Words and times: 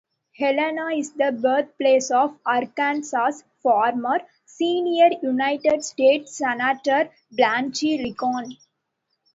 Helena 0.35 0.87
is 0.95 1.13
the 1.13 1.31
birthplace 1.31 2.09
of 2.09 2.35
Arkansas' 2.43 3.43
former 3.61 4.19
Senior 4.45 5.11
United 5.21 5.83
States 5.83 6.37
Senator 6.39 7.11
Blanche 7.37 7.83
Lincoln. 7.83 8.57